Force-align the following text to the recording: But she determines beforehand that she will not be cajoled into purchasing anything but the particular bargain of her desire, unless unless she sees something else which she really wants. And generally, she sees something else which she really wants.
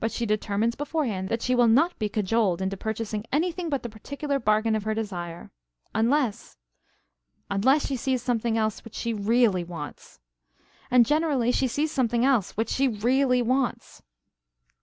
But 0.00 0.10
she 0.10 0.24
determines 0.24 0.76
beforehand 0.76 1.28
that 1.28 1.42
she 1.42 1.54
will 1.54 1.68
not 1.68 1.98
be 1.98 2.08
cajoled 2.08 2.62
into 2.62 2.74
purchasing 2.74 3.26
anything 3.30 3.68
but 3.68 3.82
the 3.82 3.90
particular 3.90 4.38
bargain 4.38 4.74
of 4.74 4.84
her 4.84 4.94
desire, 4.94 5.50
unless 5.94 6.56
unless 7.50 7.84
she 7.86 7.94
sees 7.96 8.22
something 8.22 8.56
else 8.56 8.82
which 8.82 8.94
she 8.94 9.12
really 9.12 9.64
wants. 9.64 10.20
And 10.90 11.04
generally, 11.04 11.52
she 11.52 11.68
sees 11.68 11.92
something 11.92 12.24
else 12.24 12.52
which 12.56 12.70
she 12.70 12.88
really 12.88 13.42
wants. 13.42 14.00